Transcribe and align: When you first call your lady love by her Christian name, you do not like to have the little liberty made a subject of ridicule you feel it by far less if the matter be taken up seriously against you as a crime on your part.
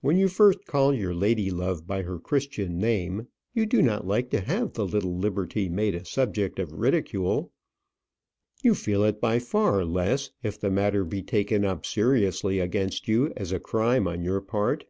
When 0.00 0.16
you 0.16 0.28
first 0.28 0.64
call 0.64 0.94
your 0.94 1.12
lady 1.12 1.50
love 1.50 1.86
by 1.86 2.00
her 2.00 2.18
Christian 2.18 2.78
name, 2.78 3.28
you 3.52 3.66
do 3.66 3.82
not 3.82 4.06
like 4.06 4.30
to 4.30 4.40
have 4.40 4.72
the 4.72 4.86
little 4.86 5.14
liberty 5.14 5.68
made 5.68 5.94
a 5.94 6.02
subject 6.06 6.58
of 6.58 6.72
ridicule 6.72 7.52
you 8.62 8.74
feel 8.74 9.04
it 9.04 9.20
by 9.20 9.38
far 9.38 9.84
less 9.84 10.30
if 10.42 10.58
the 10.58 10.70
matter 10.70 11.04
be 11.04 11.22
taken 11.22 11.66
up 11.66 11.84
seriously 11.84 12.58
against 12.58 13.06
you 13.06 13.34
as 13.36 13.52
a 13.52 13.60
crime 13.60 14.08
on 14.08 14.24
your 14.24 14.40
part. 14.40 14.86